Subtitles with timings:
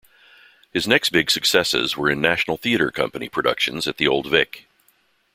[0.73, 4.65] His next big successes were in National Theatre Comnpany productions at the Old Vic.